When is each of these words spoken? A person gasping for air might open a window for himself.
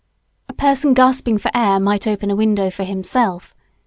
A 0.49 0.53
person 0.53 0.95
gasping 0.95 1.37
for 1.37 1.51
air 1.53 1.79
might 1.79 2.07
open 2.07 2.31
a 2.31 2.35
window 2.35 2.71
for 2.71 2.83
himself. 2.83 3.53